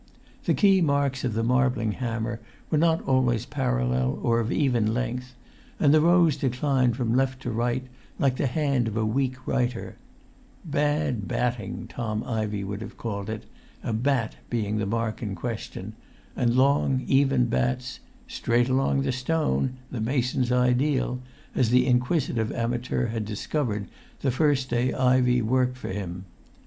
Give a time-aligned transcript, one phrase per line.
[0.45, 2.39] The key marks of the marbling hammer
[2.71, 5.35] were not always parallel or of even length,
[5.79, 7.85] and the rows declined from left to right
[8.17, 9.97] like the hand of a weak writer:
[10.65, 13.43] "bad batting," Tom Ivey would have called it,
[13.83, 15.93] a "bat" being the mark in question,
[16.35, 21.19] and long, even bats, "straight along the stone," the mason's ideal,
[21.53, 23.87] as the inquisitive amateur had discovered
[24.21, 26.25] the first day Ivey worked for him.